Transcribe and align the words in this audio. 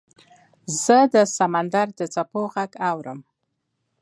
زه 0.83 0.97
د 1.13 1.15
سمندر 1.37 1.87
د 1.99 2.01
څپو 2.13 2.41
غږ 2.53 2.71
اورم. 2.89 3.19